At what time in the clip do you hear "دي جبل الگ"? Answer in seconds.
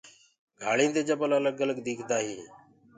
0.95-1.55